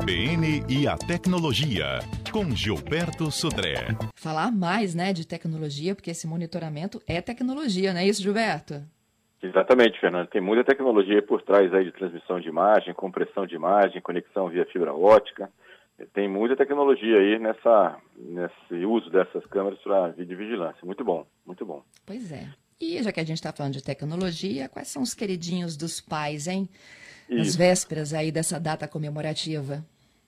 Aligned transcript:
CBN 0.00 0.64
e 0.66 0.88
a 0.88 0.96
tecnologia, 0.96 1.98
com 2.32 2.56
Gilberto 2.56 3.30
Sudré. 3.30 3.88
Falar 4.16 4.50
mais, 4.50 4.94
né, 4.94 5.12
de 5.12 5.26
tecnologia, 5.26 5.94
porque 5.94 6.10
esse 6.10 6.26
monitoramento 6.26 7.02
é 7.06 7.20
tecnologia, 7.20 7.92
não 7.92 8.00
é 8.00 8.06
isso, 8.06 8.22
Gilberto? 8.22 8.82
Exatamente, 9.42 10.00
Fernando. 10.00 10.28
Tem 10.28 10.40
muita 10.40 10.64
tecnologia 10.64 11.20
por 11.20 11.42
trás 11.42 11.72
aí 11.74 11.84
de 11.84 11.92
transmissão 11.92 12.40
de 12.40 12.48
imagem, 12.48 12.94
compressão 12.94 13.46
de 13.46 13.54
imagem, 13.54 14.00
conexão 14.00 14.48
via 14.48 14.64
fibra 14.66 14.94
ótica. 14.94 15.50
Tem 16.14 16.26
muita 16.28 16.56
tecnologia 16.56 17.18
aí 17.18 17.38
nessa, 17.38 17.98
nesse 18.16 18.86
uso 18.86 19.10
dessas 19.10 19.44
câmeras 19.46 19.78
para 19.80 20.08
videovigilância. 20.08 20.80
Muito 20.82 21.04
bom, 21.04 21.26
muito 21.44 21.66
bom. 21.66 21.82
Pois 22.06 22.32
é. 22.32 22.48
E 22.80 23.02
já 23.02 23.12
que 23.12 23.20
a 23.20 23.24
gente 23.24 23.36
está 23.36 23.52
falando 23.52 23.74
de 23.74 23.84
tecnologia, 23.84 24.66
quais 24.68 24.88
são 24.88 25.02
os 25.02 25.12
queridinhos 25.12 25.76
dos 25.76 26.00
pais, 26.00 26.48
hein? 26.48 26.66
Nas 27.28 27.48
Isso. 27.48 27.58
vésperas 27.58 28.12
aí 28.12 28.32
dessa 28.32 28.58
data 28.58 28.88
comemorativa. 28.88 29.84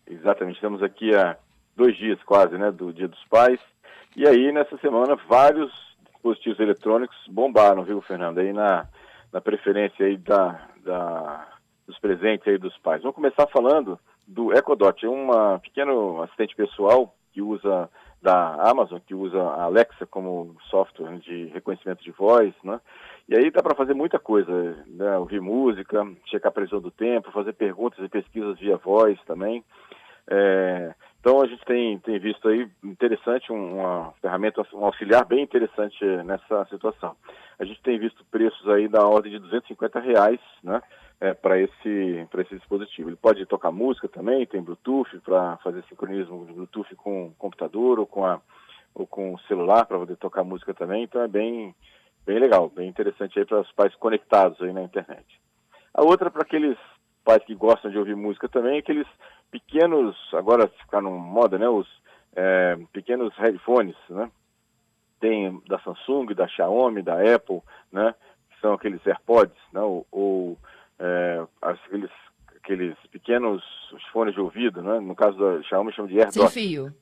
Exatamente. 0.06 0.56
Estamos 0.56 0.82
aqui 0.82 1.14
há 1.14 1.36
dois 1.76 1.96
dias 1.96 2.22
quase, 2.24 2.56
né, 2.58 2.70
do 2.70 2.92
Dia 2.92 3.08
dos 3.08 3.24
Pais. 3.24 3.60
E 4.16 4.26
aí, 4.26 4.52
nessa 4.52 4.76
semana, 4.78 5.16
vários 5.28 5.72
dispositivos 6.12 6.60
eletrônicos 6.60 7.16
bombaram, 7.28 7.82
viu, 7.82 8.00
Fernando? 8.02 8.38
Aí 8.38 8.52
na, 8.52 8.86
na 9.32 9.40
preferência 9.40 10.06
aí 10.06 10.16
da, 10.16 10.68
da, 10.84 11.48
dos 11.86 11.98
presentes 11.98 12.46
aí 12.46 12.58
dos 12.58 12.76
pais. 12.78 13.02
Vamos 13.02 13.16
começar 13.16 13.46
falando 13.48 13.98
do 14.26 14.52
EcoDot. 14.52 15.04
É 15.04 15.08
um 15.08 15.58
pequeno 15.58 16.22
assistente 16.22 16.54
pessoal 16.54 17.14
que 17.32 17.40
usa 17.40 17.88
da 18.20 18.70
Amazon, 18.70 19.00
que 19.04 19.14
usa 19.14 19.40
a 19.40 19.64
Alexa 19.64 20.06
como 20.06 20.54
software 20.70 21.18
de 21.18 21.46
reconhecimento 21.46 22.04
de 22.04 22.12
voz, 22.12 22.54
né? 22.62 22.80
E 23.28 23.34
aí 23.34 23.50
dá 23.50 23.62
para 23.62 23.74
fazer 23.74 23.94
muita 23.94 24.18
coisa, 24.18 24.52
né? 24.86 25.18
Ouvir 25.18 25.40
música, 25.40 26.06
checar 26.26 26.50
a 26.50 26.54
previsão 26.54 26.80
do 26.80 26.90
tempo, 26.90 27.32
fazer 27.32 27.52
perguntas 27.54 27.98
e 28.04 28.08
pesquisas 28.08 28.58
via 28.60 28.76
voz 28.76 29.18
também. 29.26 29.64
É, 30.30 30.94
então 31.20 31.40
a 31.40 31.46
gente 31.46 31.64
tem, 31.64 31.98
tem 32.00 32.18
visto 32.18 32.48
aí 32.48 32.68
interessante 32.82 33.52
um, 33.52 33.78
uma 33.78 34.12
ferramenta, 34.20 34.66
um 34.74 34.84
auxiliar 34.84 35.24
bem 35.24 35.42
interessante 35.42 36.04
nessa 36.24 36.64
situação. 36.66 37.14
A 37.58 37.64
gente 37.64 37.80
tem 37.82 37.98
visto 37.98 38.24
preços 38.24 38.68
aí 38.68 38.88
da 38.88 39.06
ordem 39.06 39.30
de 39.30 39.38
250 39.38 40.00
reais, 40.00 40.40
né? 40.62 40.82
É, 41.20 41.32
para 41.32 41.56
esse 41.56 42.26
esse 42.38 42.56
dispositivo. 42.56 43.08
Ele 43.08 43.16
pode 43.16 43.46
tocar 43.46 43.70
música 43.70 44.08
também, 44.08 44.44
tem 44.44 44.60
Bluetooth 44.60 45.20
para 45.20 45.56
fazer 45.58 45.84
sincronismo 45.84 46.44
de 46.46 46.52
Bluetooth 46.52 46.92
com 46.96 47.26
o 47.26 47.34
computador 47.34 48.00
ou 48.00 48.06
com 48.06 48.26
a 48.26 48.40
ou 48.92 49.06
com 49.06 49.32
o 49.32 49.40
celular 49.42 49.86
para 49.86 49.98
poder 49.98 50.16
tocar 50.16 50.42
música 50.42 50.74
também. 50.74 51.04
Então 51.04 51.22
é 51.22 51.28
bem 51.28 51.72
bem 52.26 52.40
legal, 52.40 52.68
bem 52.68 52.88
interessante 52.88 53.38
aí 53.38 53.44
para 53.44 53.60
os 53.60 53.70
pais 53.72 53.94
conectados 53.94 54.60
aí 54.60 54.72
na 54.72 54.82
internet. 54.82 55.24
A 55.94 56.02
outra 56.02 56.30
para 56.30 56.42
aqueles 56.42 56.78
pais 57.24 57.42
que 57.44 57.54
gostam 57.54 57.90
de 57.90 57.98
ouvir 57.98 58.16
música 58.16 58.48
também, 58.48 58.78
aqueles 58.78 59.06
pequenos, 59.50 60.16
agora 60.32 60.68
ficaram 60.68 61.10
moda, 61.18 61.58
né, 61.58 61.68
os 61.68 61.86
é, 62.34 62.78
pequenos 62.92 63.34
headphones, 63.36 63.96
né? 64.08 64.30
Tem 65.20 65.62
da 65.68 65.78
Samsung, 65.80 66.34
da 66.34 66.48
Xiaomi, 66.48 67.02
da 67.02 67.14
Apple, 67.34 67.60
né? 67.92 68.14
Que 68.50 68.60
são 68.60 68.72
aqueles 68.72 69.06
AirPods, 69.06 69.56
né? 69.72 69.80
Ou, 69.80 70.06
ou 70.10 70.58
é, 70.98 71.44
aqueles, 71.60 72.10
aqueles 72.56 72.96
pequenos 73.10 73.62
fones 74.12 74.34
de 74.34 74.40
ouvido, 74.40 74.82
né? 74.82 74.98
No 74.98 75.14
caso 75.14 75.38
da 75.38 75.62
Xiaomi 75.62 75.92
chama 75.92 76.08
de 76.08 76.18
AirDot. 76.18 76.48
Sem 76.48 76.68
fio. 76.68 76.94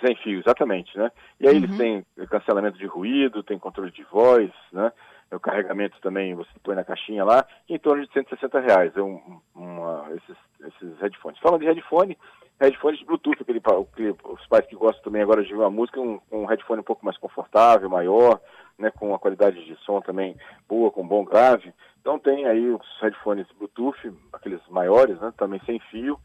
Sem 0.00 0.14
fio, 0.16 0.38
exatamente, 0.38 0.96
né? 0.96 1.10
E 1.38 1.48
aí 1.48 1.56
Uhum. 1.56 1.64
eles 1.64 1.76
têm 1.76 2.06
cancelamento 2.28 2.78
de 2.78 2.86
ruído, 2.86 3.42
tem 3.42 3.58
controle 3.58 3.90
de 3.90 4.04
voz, 4.04 4.50
né? 4.72 4.90
O 5.32 5.38
carregamento 5.38 6.00
também 6.00 6.34
você 6.34 6.50
põe 6.62 6.74
na 6.74 6.82
caixinha 6.82 7.24
lá, 7.24 7.46
em 7.68 7.78
torno 7.78 8.04
de 8.04 8.12
160 8.12 8.60
reais, 8.60 8.96
é 8.96 9.00
um, 9.00 9.40
uma, 9.54 10.08
esses, 10.10 10.36
esses 10.66 10.98
headphones. 10.98 11.38
Falando 11.38 11.60
de 11.60 11.66
headphone, 11.66 12.18
headphones 12.60 12.98
de 12.98 13.06
Bluetooth, 13.06 13.40
aquele, 13.40 13.60
aquele, 13.60 14.16
os 14.24 14.46
pais 14.48 14.66
que 14.66 14.74
gostam 14.74 15.04
também 15.04 15.22
agora 15.22 15.44
de 15.44 15.54
uma 15.54 15.70
música, 15.70 16.00
um, 16.00 16.20
um 16.32 16.46
headphone 16.46 16.80
um 16.80 16.84
pouco 16.84 17.04
mais 17.04 17.16
confortável, 17.16 17.88
maior, 17.88 18.40
né? 18.76 18.90
Com 18.90 19.10
uma 19.10 19.18
qualidade 19.18 19.64
de 19.64 19.76
som 19.84 20.00
também 20.00 20.36
boa, 20.68 20.90
com 20.90 21.06
bom 21.06 21.24
grave. 21.24 21.72
Então 22.00 22.18
tem 22.18 22.46
aí 22.46 22.68
os 22.68 23.00
headphones 23.00 23.46
Bluetooth, 23.56 24.12
aqueles 24.32 24.60
maiores, 24.68 25.18
né? 25.20 25.32
Também 25.36 25.60
sem 25.64 25.78
fio, 25.90 26.18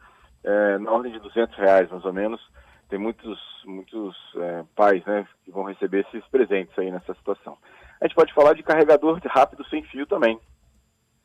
é, 0.43 0.77
na 0.79 0.91
ordem 0.91 1.11
de 1.11 1.19
200 1.19 1.55
reais 1.57 1.89
mais 1.91 2.03
ou 2.05 2.13
menos. 2.13 2.41
Tem 2.89 2.99
muitos, 2.99 3.39
muitos 3.65 4.15
é, 4.37 4.63
pais, 4.75 5.03
né, 5.05 5.27
que 5.43 5.49
vão 5.49 5.63
receber 5.63 6.05
esses 6.07 6.23
presentes 6.27 6.77
aí 6.77 6.91
nessa 6.91 7.15
situação. 7.15 7.57
A 8.05 8.07
gente 8.07 8.15
pode 8.15 8.33
falar 8.35 8.53
de 8.53 8.61
carregador 8.61 9.19
rápido 9.25 9.65
sem 9.67 9.81
fio 9.85 10.05
também. 10.05 10.39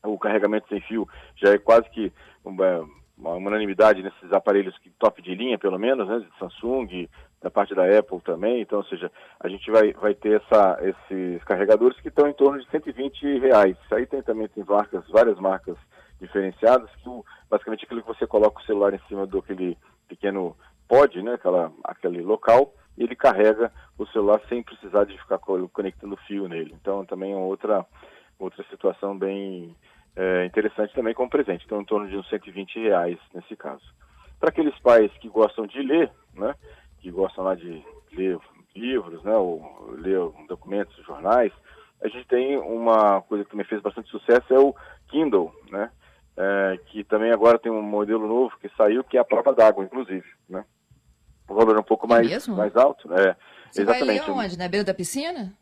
O 0.02 0.18
carregamento 0.18 0.66
sem 0.66 0.80
fio 0.80 1.06
já 1.36 1.50
é 1.52 1.58
quase 1.58 1.86
que 1.91 2.10
uma, 2.42 2.88
uma 3.18 3.34
unanimidade 3.34 4.02
nesses 4.02 4.32
aparelhos 4.32 4.74
top 4.98 5.20
de 5.20 5.34
linha, 5.34 5.58
pelo 5.58 5.78
menos, 5.78 6.08
né, 6.08 6.20
de 6.20 6.38
Samsung, 6.38 7.06
da 7.42 7.50
parte 7.50 7.74
da 7.74 7.84
Apple 7.98 8.22
também. 8.22 8.62
Então, 8.62 8.78
ou 8.78 8.84
seja, 8.86 9.12
a 9.38 9.46
gente 9.46 9.70
vai, 9.70 9.92
vai 9.92 10.14
ter 10.14 10.41
essa, 10.41 10.78
esses 10.80 11.44
carregadores 11.44 12.00
que 12.00 12.08
estão 12.08 12.26
em 12.26 12.32
torno 12.32 12.58
de 12.58 12.70
120 12.70 13.41
reais. 13.41 13.76
Aí 13.92 14.06
tem 14.06 14.22
também 14.22 14.48
tem 14.48 14.64
marcas, 14.64 15.06
várias 15.10 15.38
marcas 15.38 15.76
diferenciadas, 16.18 16.88
que 17.02 17.10
o- 17.10 17.22
basicamente 17.50 17.84
aquilo 17.84 18.00
que 18.00 18.08
você 18.08 18.26
coloca 18.26 18.58
o 18.58 18.64
celular 18.64 18.94
em 18.94 19.00
cima 19.06 19.26
do 19.26 19.41
aquele 19.41 19.76
pequeno 20.08 20.56
pod, 20.88 21.22
né, 21.22 21.34
aquela, 21.34 21.70
aquele 21.84 22.22
local, 22.22 22.72
ele 22.96 23.16
carrega 23.16 23.72
o 23.98 24.06
celular 24.06 24.40
sem 24.48 24.62
precisar 24.62 25.04
de 25.04 25.16
ficar 25.18 25.38
co- 25.38 25.68
conectando 25.68 26.16
fio 26.26 26.48
nele. 26.48 26.74
Então 26.80 27.04
também 27.04 27.32
é 27.32 27.36
outra, 27.36 27.84
outra 28.38 28.62
situação 28.70 29.16
bem 29.16 29.74
é, 30.16 30.44
interessante 30.44 30.94
também 30.94 31.14
como 31.14 31.30
presente. 31.30 31.64
Então 31.64 31.80
em 31.80 31.84
torno 31.84 32.08
de 32.08 32.16
uns 32.16 32.28
120 32.28 32.78
reais 32.80 33.18
nesse 33.34 33.56
caso. 33.56 33.84
Para 34.38 34.48
aqueles 34.48 34.78
pais 34.80 35.12
que 35.18 35.28
gostam 35.28 35.66
de 35.66 35.82
ler, 35.82 36.10
né, 36.34 36.54
que 36.98 37.10
gostam 37.10 37.44
lá 37.44 37.54
de 37.54 37.84
ler 38.12 38.38
livros, 38.74 39.22
né, 39.22 39.34
ou 39.34 39.90
ler 39.98 40.18
documentos, 40.48 40.96
jornais, 41.04 41.52
a 42.02 42.08
gente 42.08 42.26
tem 42.26 42.56
uma 42.58 43.20
coisa 43.22 43.44
que 43.44 43.50
também 43.50 43.66
fez 43.66 43.82
bastante 43.82 44.08
sucesso, 44.08 44.54
é 44.54 44.58
o 44.58 44.74
Kindle, 45.08 45.52
né, 45.70 45.90
é, 46.36 46.78
que 46.86 47.04
também 47.04 47.30
agora 47.32 47.58
tem 47.58 47.70
um 47.70 47.82
modelo 47.82 48.26
novo 48.26 48.56
que 48.58 48.70
saiu, 48.76 49.04
que 49.04 49.18
é 49.18 49.20
a 49.20 49.24
prova 49.24 49.52
d'água, 49.52 49.84
inclusive, 49.84 50.26
né. 50.48 50.64
O 51.50 51.54
valor 51.54 51.76
é 51.76 51.80
um 51.80 51.84
pouco 51.84 52.06
É 52.06 52.08
mais, 52.08 52.28
mesmo? 52.28 52.56
mais 52.56 52.74
alto, 52.76 53.12
é, 53.12 53.34
Você 53.70 53.84
vai 53.84 53.96
exatamente. 54.00 54.24
ler 54.24 54.30
onde? 54.30 54.56
Na 54.58 54.68
beira 54.68 54.84
da 54.84 54.94
piscina? 54.94 55.52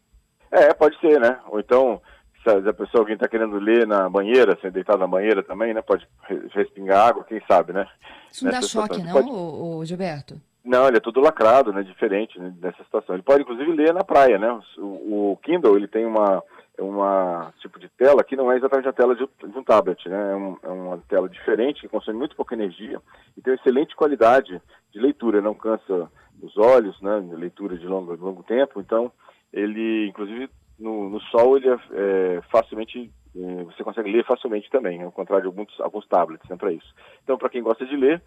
É, 0.51 0.73
pode 0.75 0.99
ser, 1.01 1.19
né? 1.19 1.39
Ou 1.49 1.59
então, 1.59 2.01
se 2.43 2.51
a, 2.69 2.73
pessoa, 2.75 3.01
alguém 3.03 3.15
está 3.15 3.27
querendo 3.27 3.59
ler 3.59 3.87
na 3.87 4.09
banheira, 4.09 4.57
ser 4.61 4.71
deitado 4.71 4.99
na 4.99 5.07
banheira 5.07 5.43
também, 5.43 5.73
né? 5.73 5.81
Pode 5.81 6.07
re- 6.25 6.47
respingar 6.53 7.09
água, 7.09 7.25
quem 7.25 7.41
sabe, 7.49 7.73
né? 7.73 7.87
Isso 8.31 8.45
não 8.45 8.53
dá 8.53 8.61
choque, 8.63 8.95
situação, 8.97 9.05
não, 9.05 9.13
pode- 9.13 9.31
ô, 9.31 9.77
ô, 9.79 9.85
Gilberto? 9.85 10.39
Não, 10.65 10.87
ele 10.87 10.99
é 10.99 11.01
todo 11.01 11.21
lacrado, 11.21 11.73
né? 11.73 11.83
Diferente 11.83 12.39
né, 12.39 12.53
nessa 12.61 12.85
situação. 12.85 13.15
Ele 13.15 13.23
pode, 13.23 13.43
inclusive, 13.43 13.73
ler 13.73 13.95
na 13.95 14.05
praia, 14.05 14.39
né? 14.39 14.61
O, 14.77 15.33
o 15.33 15.39
Kindle, 15.43 15.77
ele 15.77 15.89
tem 15.89 16.05
uma, 16.05 16.43
uma 16.83 17.53
tipo 17.61 17.79
de 17.79 17.89
tela 17.89 18.23
que 18.23 18.37
não 18.37 18.51
é 18.53 18.57
exatamente 18.57 18.89
a 18.89 18.93
tela 18.93 19.15
de, 19.15 19.29
um 19.45 19.63
tablet, 19.65 20.09
né? 20.09 20.33
É, 20.33 20.37
um- 20.37 20.57
é 20.63 20.69
uma 20.69 20.99
tela 21.09 21.29
diferente, 21.29 21.81
que 21.81 21.89
consome 21.89 22.19
muito 22.19 22.37
pouca 22.37 22.55
energia 22.55 23.01
e 23.37 23.41
tem 23.43 23.55
excelente 23.55 23.97
qualidade 23.97 24.61
de 24.93 25.01
leitura, 25.01 25.41
não 25.43 25.55
cansa 25.55 26.11
os 26.41 26.57
olhos, 26.57 27.01
né? 27.01 27.17
Leitura 27.33 27.77
de 27.77 27.87
longo, 27.87 28.17
de 28.17 28.23
longo 28.23 28.43
tempo. 28.43 28.81
Então, 28.81 29.11
ele, 29.53 30.07
inclusive, 30.09 30.49
no, 30.79 31.09
no 31.11 31.21
sol, 31.23 31.57
ele 31.57 31.69
é, 31.69 31.79
é 31.93 32.43
facilmente, 32.51 33.11
é, 33.37 33.65
você 33.65 33.83
consegue 33.83 34.11
ler 34.13 34.25
facilmente 34.25 34.71
também, 34.71 35.03
ao 35.03 35.11
contrário 35.11 35.43
de 35.43 35.49
alguns, 35.49 35.81
alguns 35.81 36.07
tablets, 36.07 36.49
né? 36.49 36.57
Para 36.57 36.73
isso. 36.73 36.95
Então, 37.25 37.37
para 37.37 37.49
quem 37.49 37.63
gosta 37.63 37.85
de 37.85 37.97
ler, 37.97 38.23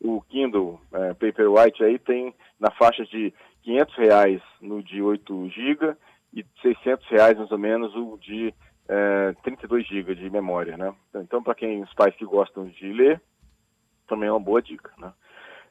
o 0.00 0.20
Kindle 0.22 0.80
é, 0.92 1.14
Paperwhite 1.14 1.84
aí 1.84 1.98
tem 1.98 2.34
na 2.58 2.70
faixa 2.72 3.04
de 3.04 3.32
500 3.62 3.94
reais 3.96 4.42
no 4.60 4.82
de 4.82 5.00
8 5.00 5.48
GB 5.50 5.96
e 6.32 6.44
600 6.62 7.06
reais 7.08 7.36
mais 7.36 7.50
ou 7.50 7.58
menos 7.58 7.94
o 7.94 8.16
de 8.18 8.54
é, 8.88 9.34
32 9.42 9.86
GB 9.86 10.14
de 10.14 10.30
memória, 10.30 10.76
né? 10.76 10.94
Então, 11.16 11.42
para 11.42 11.54
quem 11.54 11.82
os 11.82 11.92
pais 11.94 12.14
que 12.16 12.24
gostam 12.24 12.66
de 12.66 12.92
ler, 12.92 13.20
também 14.08 14.28
é 14.28 14.32
uma 14.32 14.40
boa 14.40 14.60
dica, 14.60 14.90
né? 14.98 15.12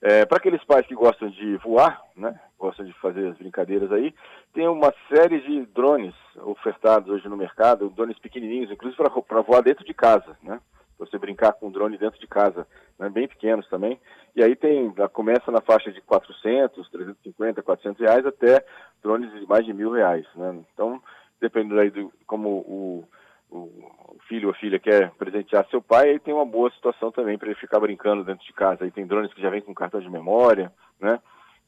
É, 0.01 0.25
para 0.25 0.37
aqueles 0.37 0.63
pais 0.63 0.85
que 0.87 0.95
gostam 0.95 1.29
de 1.29 1.57
voar, 1.57 2.01
né? 2.15 2.39
Gostam 2.57 2.85
de 2.85 2.93
fazer 2.93 3.27
as 3.27 3.37
brincadeiras 3.37 3.91
aí, 3.91 4.13
tem 4.53 4.67
uma 4.67 4.93
série 5.07 5.39
de 5.41 5.65
drones 5.67 6.15
ofertados 6.37 7.09
hoje 7.09 7.27
no 7.27 7.37
mercado, 7.37 7.89
drones 7.89 8.17
pequenininhos, 8.17 8.71
inclusive 8.71 9.03
para 9.27 9.41
voar 9.41 9.61
dentro 9.61 9.85
de 9.85 9.93
casa, 9.93 10.35
né? 10.41 10.59
Você 10.97 11.17
brincar 11.17 11.53
com 11.53 11.67
um 11.67 11.71
drone 11.71 11.97
dentro 11.97 12.19
de 12.19 12.27
casa, 12.27 12.67
né? 12.99 13.09
bem 13.09 13.27
pequenos 13.27 13.67
também. 13.69 13.99
E 14.35 14.43
aí 14.43 14.55
tem, 14.55 14.93
começa 15.13 15.51
na 15.51 15.59
faixa 15.59 15.91
de 15.91 15.99
400, 16.01 16.89
350, 16.89 17.61
400 17.63 17.99
reais 17.99 18.25
até 18.25 18.63
drones 19.03 19.31
de 19.31 19.47
mais 19.47 19.65
de 19.65 19.73
mil 19.73 19.91
reais, 19.91 20.25
né? 20.35 20.63
Então, 20.73 21.01
dependendo 21.39 21.79
aí 21.79 21.89
do 21.89 22.11
como 22.25 22.49
o, 22.49 23.07
o 23.49 24.17
filho 24.27 24.47
ou 24.47 24.53
filha 24.53 24.79
quer 24.79 25.11
presentear 25.11 25.67
seu 25.69 25.81
pai, 25.81 26.09
aí 26.09 26.19
tem 26.19 26.33
uma 26.33 26.45
boa 26.45 26.71
situação 26.71 27.11
também 27.11 27.37
para 27.37 27.49
ele 27.49 27.59
ficar 27.59 27.79
brincando 27.79 28.23
dentro 28.23 28.45
de 28.45 28.53
casa. 28.53 28.83
Aí 28.83 28.91
tem 28.91 29.05
drones 29.05 29.33
que 29.33 29.41
já 29.41 29.49
vêm 29.49 29.61
com 29.61 29.73
cartão 29.73 29.99
de 29.99 30.09
memória, 30.09 30.71
né? 30.99 31.19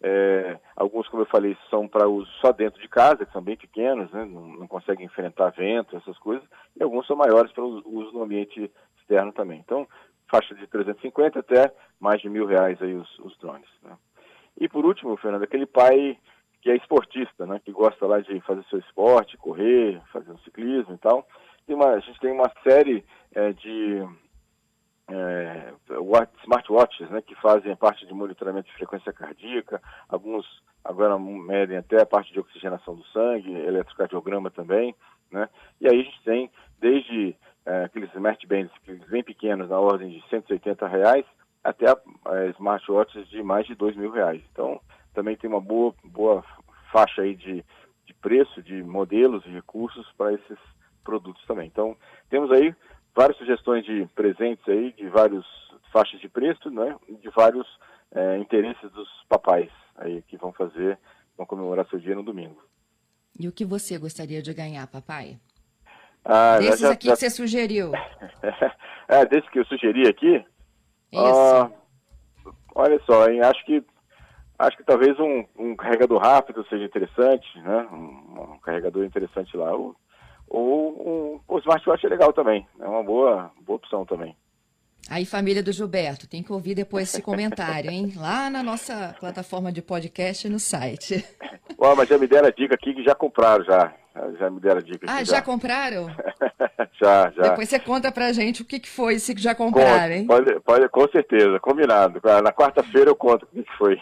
É, 0.06 0.60
alguns, 0.76 1.08
como 1.08 1.22
eu 1.22 1.28
falei, 1.28 1.58
são 1.70 1.88
para 1.88 2.10
uso 2.10 2.30
só 2.42 2.52
dentro 2.52 2.82
de 2.82 2.90
casa, 2.90 3.26
que 3.26 3.32
são 3.32 3.42
bem 3.42 3.56
pequenos, 3.56 4.12
né? 4.12 4.26
não, 4.26 4.48
não 4.48 4.68
conseguem 4.68 5.06
enfrentar 5.06 5.52
vento, 5.52 5.96
essas 5.96 6.18
coisas, 6.18 6.46
e 6.78 6.84
alguns 6.84 7.08
são 7.08 7.16
maiores 7.16 7.54
para 7.54 7.64
uso 7.64 8.12
no 8.12 8.22
ambiente 8.22 8.70
externo 9.00 9.32
também. 9.32 9.62
Então, 9.62 9.88
faixa 10.30 10.54
de 10.56 10.68
350 10.68 11.40
até 11.40 11.74
mais 12.02 12.22
de 12.22 12.28
mil 12.28 12.46
reais 12.46 12.82
aí 12.82 12.94
os, 12.94 13.20
os 13.20 13.38
drones. 13.38 13.70
Né? 13.82 13.96
E 14.60 14.68
por 14.68 14.86
último, 14.86 15.16
Fernando, 15.16 15.44
aquele 15.44 15.66
pai 15.66 16.18
que 16.64 16.72
é 16.72 16.78
esportista, 16.78 17.46
né, 17.46 17.60
que 17.64 17.74
gosta 17.74 18.08
lá 18.08 18.22
de 18.22 18.40
fazer 18.40 18.64
seu 18.70 18.80
esporte, 18.80 19.38
correr, 19.38 20.02
fazer 20.14 20.32
um 20.32 20.38
ciclismo 20.40 20.94
e 20.94 20.98
tal. 20.98 21.28
Tem 21.68 21.76
uma, 21.76 21.90
a 21.90 22.00
gente 22.00 22.18
tem 22.22 22.32
uma 22.32 22.50
série 22.64 23.04
é, 23.36 23.52
de 23.52 24.02
é, 25.10 25.74
smartwatches, 26.42 27.10
né, 27.10 27.22
que 27.22 27.36
fazem 27.36 27.76
parte 27.76 28.06
de 28.06 28.14
monitoramento 28.14 28.70
de 28.70 28.78
frequência 28.78 29.12
cardíaca, 29.12 29.82
alguns 30.08 30.46
agora 30.86 31.20
medem 31.20 31.78
até 31.78 32.02
a 32.02 32.06
parte 32.06 32.32
de 32.32 32.40
oxigenação 32.40 32.96
do 32.96 33.04
sangue, 33.08 33.52
eletrocardiograma 33.52 34.50
também, 34.50 34.96
né, 35.30 35.50
e 35.82 35.90
aí 35.90 36.00
a 36.00 36.04
gente 36.04 36.24
tem 36.24 36.50
desde 36.80 37.36
é, 37.66 37.84
aqueles 37.84 38.10
smartbands 38.14 38.72
bem 39.10 39.24
pequenos, 39.24 39.70
na 39.70 39.80
ordem 39.80 40.10
de 40.10 40.30
180 40.30 40.88
reais, 40.88 41.26
até 41.62 41.90
a, 41.90 41.98
a 42.26 42.46
smartwatches 42.52 43.28
de 43.28 43.44
mais 43.44 43.68
de 43.68 43.76
2 43.76 43.98
mil 43.98 44.12
reais. 44.12 44.42
Então, 44.52 44.80
também 45.14 45.36
tem 45.36 45.50
uma 45.50 45.62
boa, 45.62 45.94
boa 46.04 46.44
faixa 46.92 47.22
aí 47.22 47.36
de, 47.36 47.64
de 48.06 48.14
preço, 48.16 48.62
de 48.62 48.84
modelos 48.84 49.46
e 49.46 49.50
recursos 49.50 50.06
para 50.18 50.34
esses 50.34 50.58
produtos 51.04 51.44
também. 51.46 51.68
Então, 51.68 51.96
temos 52.30 52.52
aí 52.52 52.74
várias 53.16 53.38
sugestões 53.38 53.86
de 53.86 54.06
presentes 54.16 54.68
aí, 54.68 54.92
de 54.94 55.08
várias 55.10 55.46
faixas 55.92 56.20
de 56.20 56.28
preço, 56.28 56.70
né, 56.70 56.96
de 57.22 57.30
vários 57.30 57.68
é, 58.12 58.38
interesses 58.38 58.92
dos 58.92 59.08
papais 59.30 59.70
aí 59.96 60.22
que 60.24 60.38
vão 60.38 60.52
fazer, 60.52 60.98
vão 61.38 61.46
comemorar 61.46 61.88
seu 61.88 62.00
dia 62.00 62.16
no 62.16 62.24
domingo. 62.24 62.62
E 63.40 63.48
o 63.48 63.52
que 63.52 63.66
você 63.66 63.98
gostaria 63.98 64.42
de 64.42 64.54
ganhar, 64.54 64.88
papai? 64.88 65.40
Ah, 66.24 66.58
Desses 66.58 66.80
já, 66.80 66.92
aqui 66.92 67.08
já... 67.08 67.14
que 67.14 67.20
você 67.20 67.30
sugeriu. 67.30 67.92
é, 69.10 69.26
desses 69.26 69.50
que 69.50 69.60
eu 69.60 69.66
sugeri 69.66 70.08
aqui? 70.08 70.36
Isso. 71.12 71.22
Ah, 71.22 71.72
olha 72.76 73.00
só, 73.06 73.28
hein, 73.28 73.42
acho 73.42 73.64
que 73.66 73.84
acho 74.58 74.78
que 74.78 74.84
talvez 74.84 75.20
um, 75.20 75.46
um 75.58 75.76
carregador 75.76 76.20
rápido 76.22 76.66
seja 76.70 76.86
interessante, 76.86 77.48
né? 77.60 77.88
Um, 77.92 78.54
um 78.54 78.60
carregador 78.60 79.04
interessante 79.04 79.56
lá. 79.58 79.74
Ou, 79.74 79.96
ou 80.48 80.92
um, 81.08 81.40
o 81.48 81.60
smartwatch 81.60 82.06
é 82.06 82.10
legal 82.10 82.32
também, 82.34 82.68
é 82.80 82.88
uma 82.88 83.04
boa, 83.04 83.52
boa 83.62 83.78
opção 83.78 84.06
também. 84.06 84.36
Aí, 85.10 85.26
família 85.26 85.62
do 85.62 85.72
Gilberto, 85.72 86.28
tem 86.28 86.42
que 86.42 86.54
ouvir 86.54 86.76
depois 86.76 87.10
esse 87.10 87.22
comentário, 87.22 87.92
hein? 87.92 88.14
Lá 88.18 88.50
na 88.50 88.64
nossa 88.64 89.16
plataforma 89.20 89.72
de 89.72 89.82
podcast 89.82 90.48
e 90.48 90.50
no 90.50 90.60
site. 90.60 91.26
Ó, 91.78 91.96
mas 91.96 92.08
já 92.08 92.18
me 92.18 92.28
deram 92.28 92.48
a 92.48 92.52
dica 92.52 92.76
aqui 92.76 92.94
que 92.94 93.04
já 93.04 93.14
compraram 93.14 93.66
já. 93.66 93.94
Já 94.40 94.50
me 94.50 94.60
deram 94.60 94.78
a 94.78 94.82
dica 94.82 95.06
Ah, 95.10 95.16
aqui, 95.18 95.26
já 95.26 95.42
compraram? 95.42 96.08
já, 97.02 97.32
já. 97.32 97.42
Depois 97.50 97.68
você 97.68 97.80
conta 97.80 98.12
pra 98.12 98.32
gente 98.32 98.62
o 98.62 98.66
que, 98.66 98.80
que 98.80 98.90
foi 98.90 99.16
esse 99.16 99.34
que 99.34 99.42
já 99.42 99.56
compraram, 99.56 100.14
hein? 100.14 100.28
Pode, 100.28 100.60
pode, 100.62 100.88
com 100.90 101.08
certeza, 101.10 101.60
combinado. 101.60 102.22
Na 102.44 102.54
quarta-feira 102.54 103.10
eu 103.10 103.16
conto 103.16 103.44
o 103.44 103.48
que 103.48 103.64
que 103.64 103.78
foi. 103.78 104.00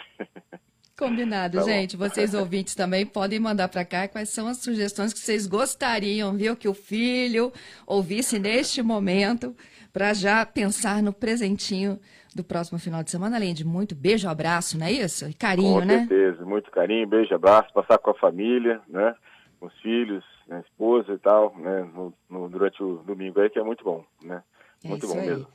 Combinado, 1.05 1.57
Tá 1.57 1.63
gente. 1.63 1.97
Vocês 1.97 2.35
ouvintes 2.35 2.75
também 2.75 3.07
podem 3.07 3.39
mandar 3.39 3.67
pra 3.69 3.83
cá 3.83 4.07
quais 4.07 4.29
são 4.29 4.47
as 4.47 4.57
sugestões 4.57 5.11
que 5.11 5.19
vocês 5.19 5.47
gostariam, 5.47 6.33
viu, 6.37 6.55
que 6.55 6.67
o 6.67 6.75
filho 6.75 7.51
ouvisse 7.87 8.37
neste 8.37 8.83
momento 8.83 9.55
para 9.91 10.13
já 10.13 10.45
pensar 10.45 11.01
no 11.01 11.11
presentinho 11.11 11.99
do 12.35 12.43
próximo 12.43 12.77
final 12.77 13.01
de 13.03 13.09
semana, 13.09 13.35
além 13.35 13.51
de 13.53 13.65
muito 13.65 13.95
beijo, 13.95 14.29
abraço, 14.29 14.77
não 14.77 14.85
é 14.85 14.91
isso? 14.91 15.27
E 15.27 15.33
carinho, 15.33 15.79
com 15.79 15.85
né? 15.85 15.97
certeza, 16.07 16.45
muito 16.45 16.69
carinho, 16.69 17.07
beijo, 17.07 17.33
abraço, 17.33 17.73
passar 17.73 17.97
com 17.97 18.11
a 18.11 18.13
família, 18.15 18.79
né? 18.87 19.15
Com 19.59 19.65
os 19.65 19.73
filhos, 19.81 20.23
né, 20.47 20.57
a 20.57 20.59
esposa 20.61 21.13
e 21.13 21.17
tal, 21.17 21.53
né? 21.57 21.81
No, 21.95 22.13
no- 22.29 22.47
durante 22.47 22.81
o 22.83 22.97
domingo 22.97 23.39
aí, 23.41 23.49
que 23.49 23.57
é 23.59 23.63
muito 23.63 23.83
bom, 23.83 24.05
né? 24.23 24.43
É 24.83 24.87
Muito 24.87 25.07
bom 25.07 25.19
aí. 25.19 25.25
mesmo. 25.25 25.47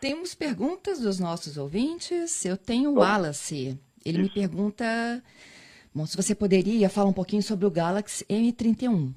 Temos 0.00 0.34
perguntas 0.34 1.00
dos 1.00 1.20
nossos 1.20 1.56
ouvintes. 1.58 2.44
Eu 2.44 2.56
tenho 2.56 2.90
o. 2.90 2.94
Wallace. 3.00 3.78
Ele 4.04 4.18
me 4.18 4.24
Isso. 4.26 4.34
pergunta 4.34 4.84
bom, 5.94 6.04
se 6.06 6.16
você 6.16 6.34
poderia 6.34 6.88
falar 6.90 7.08
um 7.08 7.12
pouquinho 7.14 7.42
sobre 7.42 7.66
o 7.66 7.70
Galaxy 7.70 8.24
M31. 8.26 9.12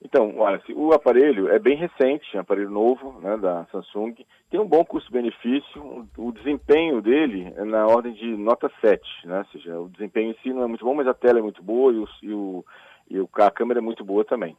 Então, 0.00 0.38
olha, 0.38 0.62
o 0.76 0.92
aparelho 0.92 1.48
é 1.48 1.58
bem 1.58 1.76
recente, 1.76 2.24
é 2.32 2.36
um 2.38 2.42
aparelho 2.42 2.70
novo, 2.70 3.20
né, 3.20 3.36
da 3.36 3.66
Samsung, 3.72 4.14
tem 4.48 4.60
um 4.60 4.66
bom 4.68 4.84
custo-benefício, 4.84 6.08
o- 6.16 6.30
desempenho 6.32 7.02
dele 7.02 7.52
é 7.56 7.64
na 7.64 7.84
ordem 7.84 8.12
de 8.12 8.36
nota 8.36 8.70
7, 8.80 9.02
né, 9.24 9.38
ou 9.40 9.44
seja, 9.46 9.80
o 9.80 9.88
desempenho 9.88 10.30
em 10.30 10.36
si 10.40 10.52
não 10.52 10.62
é 10.62 10.66
muito 10.68 10.84
bom, 10.84 10.94
mas 10.94 11.08
a 11.08 11.14
tela 11.14 11.40
é 11.40 11.42
muito 11.42 11.60
boa 11.64 11.92
e, 11.92 11.98
o, 11.98 12.08
e, 12.22 12.32
o, 12.32 12.64
e 13.10 13.42
a 13.42 13.50
câmera 13.50 13.80
é 13.80 13.82
muito 13.82 14.04
boa 14.04 14.24
também. 14.24 14.56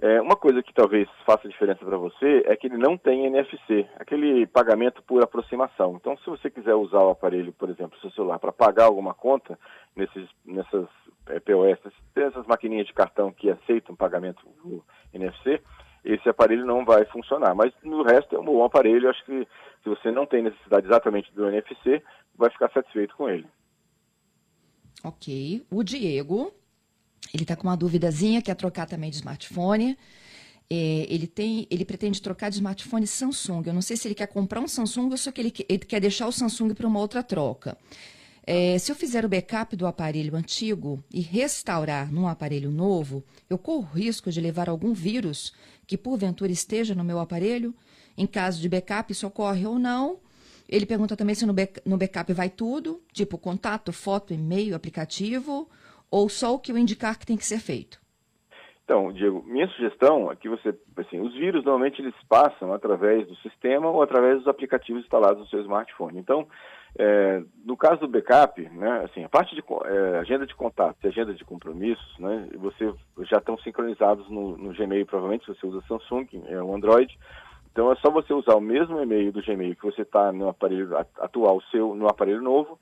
É, 0.00 0.20
uma 0.20 0.36
coisa 0.36 0.62
que 0.62 0.72
talvez 0.72 1.08
faça 1.26 1.48
diferença 1.48 1.84
para 1.84 1.96
você 1.96 2.44
é 2.46 2.56
que 2.56 2.68
ele 2.68 2.76
não 2.76 2.96
tem 2.96 3.26
NFC, 3.26 3.84
aquele 3.96 4.46
pagamento 4.46 5.02
por 5.02 5.22
aproximação. 5.24 5.96
Então, 5.96 6.16
se 6.18 6.26
você 6.26 6.48
quiser 6.48 6.74
usar 6.74 7.00
o 7.02 7.10
aparelho, 7.10 7.52
por 7.52 7.68
exemplo, 7.68 7.98
seu 7.98 8.10
celular, 8.12 8.38
para 8.38 8.52
pagar 8.52 8.84
alguma 8.84 9.12
conta 9.12 9.58
nesses, 9.96 10.28
nessas 10.46 10.86
é, 11.26 11.40
POS, 11.40 11.92
tem 12.14 12.24
essas 12.24 12.46
maquininhas 12.46 12.86
de 12.86 12.94
cartão 12.94 13.32
que 13.32 13.50
aceitam 13.50 13.96
pagamento 13.96 14.46
por 14.62 14.84
NFC, 15.12 15.60
esse 16.04 16.28
aparelho 16.28 16.64
não 16.64 16.84
vai 16.84 17.04
funcionar. 17.06 17.52
Mas 17.56 17.72
no 17.82 18.04
resto 18.04 18.36
é 18.36 18.38
um 18.38 18.44
bom 18.44 18.64
aparelho. 18.64 19.10
Acho 19.10 19.24
que 19.24 19.48
se 19.82 19.88
você 19.88 20.12
não 20.12 20.26
tem 20.26 20.42
necessidade 20.42 20.86
exatamente 20.86 21.32
do 21.34 21.48
NFC, 21.48 22.00
vai 22.36 22.50
ficar 22.50 22.70
satisfeito 22.70 23.16
com 23.16 23.28
ele. 23.28 23.46
Ok. 25.04 25.66
O 25.70 25.82
Diego, 25.82 26.52
ele 27.32 27.44
está 27.44 27.54
com 27.56 27.68
uma 27.68 27.76
duvidazinha, 27.76 28.42
quer 28.42 28.54
trocar 28.54 28.86
também 28.86 29.10
de 29.10 29.16
smartphone. 29.16 29.96
É, 30.70 31.06
ele 31.08 31.26
tem, 31.26 31.66
ele 31.70 31.84
pretende 31.84 32.20
trocar 32.20 32.50
de 32.50 32.56
smartphone 32.56 33.06
Samsung. 33.06 33.62
Eu 33.66 33.74
não 33.74 33.82
sei 33.82 33.96
se 33.96 34.06
ele 34.06 34.14
quer 34.14 34.26
comprar 34.26 34.60
um 34.60 34.68
Samsung 34.68 35.10
ou 35.10 35.16
se 35.16 35.30
ele, 35.36 35.52
ele 35.68 35.78
quer 35.78 36.00
deixar 36.00 36.26
o 36.26 36.32
Samsung 36.32 36.74
para 36.74 36.86
uma 36.86 37.00
outra 37.00 37.22
troca. 37.22 37.76
É, 38.46 38.78
se 38.78 38.90
eu 38.90 38.96
fizer 38.96 39.24
o 39.24 39.28
backup 39.28 39.76
do 39.76 39.86
aparelho 39.86 40.34
antigo 40.34 41.02
e 41.12 41.20
restaurar 41.20 42.10
num 42.10 42.26
aparelho 42.26 42.70
novo, 42.70 43.22
eu 43.48 43.58
corro 43.58 43.86
risco 43.94 44.30
de 44.30 44.40
levar 44.40 44.68
algum 44.70 44.94
vírus 44.94 45.52
que 45.86 45.98
porventura 45.98 46.50
esteja 46.50 46.94
no 46.94 47.04
meu 47.04 47.18
aparelho. 47.18 47.74
Em 48.16 48.26
caso 48.26 48.60
de 48.60 48.68
backup, 48.68 49.12
isso 49.12 49.26
ocorre 49.26 49.66
ou 49.66 49.78
não. 49.78 50.18
Ele 50.68 50.84
pergunta 50.84 51.16
também 51.16 51.34
se 51.34 51.46
no, 51.46 51.52
back- 51.52 51.80
no 51.84 51.96
backup 51.96 52.32
vai 52.32 52.50
tudo, 52.50 53.02
tipo 53.12 53.38
contato, 53.38 53.92
foto, 53.92 54.34
e-mail, 54.34 54.74
aplicativo, 54.74 55.68
ou 56.10 56.28
só 56.28 56.54
o 56.54 56.58
que 56.58 56.72
eu 56.72 56.78
indicar 56.78 57.18
que 57.18 57.26
tem 57.26 57.36
que 57.36 57.46
ser 57.46 57.58
feito. 57.58 57.98
Então, 58.88 59.12
Diego, 59.12 59.44
minha 59.46 59.68
sugestão 59.68 60.32
é 60.32 60.36
que 60.36 60.48
você, 60.48 60.74
assim, 60.96 61.20
os 61.20 61.34
vírus 61.34 61.62
normalmente 61.62 62.00
eles 62.00 62.14
passam 62.26 62.72
através 62.72 63.28
do 63.28 63.36
sistema 63.36 63.86
ou 63.90 64.02
através 64.02 64.38
dos 64.38 64.48
aplicativos 64.48 65.02
instalados 65.02 65.40
no 65.40 65.46
seu 65.48 65.60
smartphone. 65.60 66.18
Então, 66.18 66.48
é, 66.98 67.42
no 67.66 67.76
caso 67.76 68.00
do 68.00 68.08
backup, 68.08 68.58
né, 68.62 69.04
assim, 69.04 69.22
a 69.22 69.28
parte 69.28 69.54
de 69.54 69.62
é, 69.84 70.18
agenda 70.20 70.46
de 70.46 70.54
contatos 70.54 71.04
e 71.04 71.06
agenda 71.06 71.34
de 71.34 71.44
compromissos, 71.44 72.18
né, 72.18 72.48
você 72.54 72.90
já 73.24 73.36
estão 73.36 73.58
sincronizados 73.58 74.26
no, 74.30 74.56
no 74.56 74.72
Gmail, 74.72 75.04
provavelmente, 75.04 75.44
se 75.44 75.54
você 75.54 75.66
usa 75.66 75.84
Samsung, 75.86 76.26
é 76.46 76.62
o 76.62 76.74
Android. 76.74 77.14
Então, 77.70 77.92
é 77.92 77.96
só 77.96 78.10
você 78.10 78.32
usar 78.32 78.54
o 78.54 78.60
mesmo 78.60 78.98
e-mail 79.02 79.30
do 79.30 79.42
Gmail 79.42 79.76
que 79.76 79.84
você 79.84 80.00
está 80.00 80.32
no 80.32 80.48
aparelho 80.48 80.96
atual 80.96 81.60
seu, 81.70 81.94
no 81.94 82.08
aparelho 82.08 82.40
novo, 82.40 82.78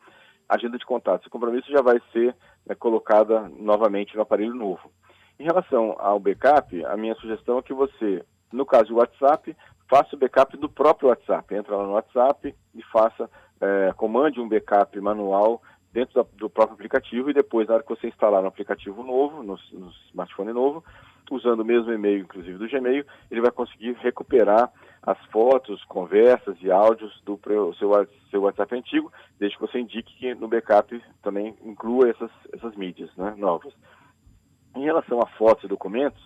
agenda 0.48 0.78
de 0.78 0.86
contatos 0.86 1.26
e 1.26 1.30
compromissos 1.30 1.68
já 1.68 1.82
vai 1.82 2.00
ser 2.12 2.32
né, 2.66 2.74
colocada 2.74 3.48
novamente 3.58 4.16
no 4.16 4.22
aparelho 4.22 4.54
novo. 4.54 4.90
Em 5.38 5.44
relação 5.44 5.94
ao 5.98 6.18
backup, 6.18 6.84
a 6.84 6.96
minha 6.96 7.14
sugestão 7.16 7.58
é 7.58 7.62
que 7.62 7.72
você, 7.72 8.24
no 8.52 8.64
caso 8.64 8.86
do 8.86 8.96
WhatsApp, 8.96 9.54
faça 9.88 10.16
o 10.16 10.18
backup 10.18 10.56
do 10.56 10.68
próprio 10.68 11.10
WhatsApp. 11.10 11.54
Entra 11.54 11.76
lá 11.76 11.84
no 11.84 11.92
WhatsApp 11.92 12.54
e 12.74 12.82
faça, 12.84 13.30
eh, 13.60 13.92
comande 13.96 14.40
um 14.40 14.48
backup 14.48 14.98
manual 15.00 15.62
dentro 15.96 16.22
da- 16.22 16.28
do 16.34 16.50
próprio 16.50 16.74
aplicativo 16.74 17.30
e 17.30 17.32
depois, 17.32 17.66
na 17.66 17.74
hora 17.74 17.82
que 17.82 17.88
você 17.88 18.06
instalar 18.06 18.42
no 18.42 18.48
aplicativo 18.48 19.02
novo, 19.02 19.42
no, 19.42 19.58
no 19.72 19.90
smartphone 20.10 20.52
novo, 20.52 20.84
usando 21.30 21.60
o 21.60 21.64
mesmo 21.64 21.90
e-mail, 21.90 22.20
inclusive 22.20 22.58
do 22.58 22.68
Gmail, 22.68 23.02
ele 23.30 23.40
vai 23.40 23.50
conseguir 23.50 23.92
recuperar 23.94 24.70
as 25.02 25.18
fotos, 25.26 25.82
conversas 25.84 26.54
e 26.60 26.70
áudios 26.70 27.18
do 27.24 27.40
seu, 27.78 28.10
seu 28.30 28.42
WhatsApp 28.42 28.74
antigo, 28.74 29.10
desde 29.38 29.56
que 29.56 29.66
você 29.66 29.78
indique 29.78 30.14
que 30.18 30.34
no 30.34 30.48
backup 30.48 31.02
também 31.22 31.56
inclua 31.64 32.10
essas, 32.10 32.30
essas 32.52 32.76
mídias 32.76 33.10
né, 33.16 33.34
novas. 33.38 33.72
Em 34.74 34.82
relação 34.82 35.18
a 35.20 35.26
fotos 35.38 35.64
e 35.64 35.68
documentos, 35.68 36.22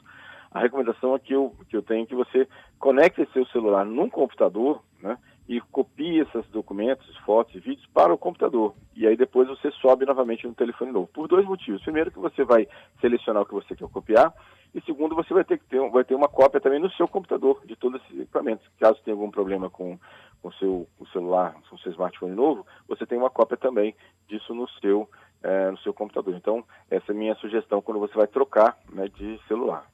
a 0.50 0.58
recomendação 0.58 1.14
é 1.14 1.18
que 1.20 1.32
eu, 1.32 1.54
que 1.68 1.76
eu 1.76 1.82
tenho 1.82 2.08
que 2.08 2.14
você 2.16 2.48
conecte 2.80 3.24
seu 3.32 3.46
celular 3.46 3.84
num 3.86 4.10
computador 4.10 4.82
né, 5.00 5.16
e 5.50 5.61
copie 5.61 6.21
esses 6.21 6.49
documentos, 6.50 7.16
fotos 7.26 7.57
e 7.57 7.59
vídeos 7.59 7.85
para 7.92 8.14
o 8.14 8.16
computador. 8.16 8.73
E 8.95 9.04
aí 9.04 9.16
depois 9.16 9.49
você 9.49 9.69
sobe 9.73 10.07
novamente 10.07 10.47
no 10.47 10.54
telefone 10.54 10.92
novo. 10.92 11.09
Por 11.09 11.26
dois 11.26 11.45
motivos. 11.45 11.83
Primeiro 11.83 12.12
que 12.12 12.21
você 12.21 12.45
vai 12.45 12.69
selecionar 13.00 13.42
o 13.42 13.47
que 13.47 13.54
você 13.54 13.75
quer 13.75 13.88
copiar 13.88 14.33
e 14.73 14.80
segundo 14.83 15.16
você 15.16 15.35
vai 15.35 15.42
ter 15.42 15.59
que 15.59 15.64
ter, 15.64 15.90
vai 15.90 16.04
ter 16.04 16.14
uma 16.14 16.28
cópia 16.28 16.61
também 16.61 16.78
no 16.78 16.88
seu 16.92 17.09
computador 17.09 17.61
de 17.66 17.75
todos 17.75 18.00
esses 18.00 18.21
equipamentos. 18.21 18.64
Caso 18.78 19.02
tenha 19.04 19.12
algum 19.12 19.28
problema 19.28 19.69
com 19.69 19.99
o 20.40 20.52
seu 20.52 20.87
o 21.00 21.07
celular, 21.09 21.57
com 21.69 21.76
seu 21.78 21.90
smartphone 21.90 22.33
novo, 22.33 22.64
você 22.87 23.04
tem 23.04 23.19
uma 23.19 23.28
cópia 23.28 23.57
também 23.57 23.92
disso 24.28 24.54
no 24.54 24.69
seu 24.80 25.11
eh, 25.42 25.71
no 25.73 25.78
seu 25.78 25.92
computador. 25.92 26.33
Então 26.37 26.62
essa 26.88 27.11
é 27.11 27.12
a 27.12 27.19
minha 27.19 27.35
sugestão 27.35 27.83
quando 27.83 27.99
você 27.99 28.14
vai 28.14 28.28
trocar 28.28 28.78
né, 28.92 29.09
de 29.09 29.40
celular. 29.49 29.85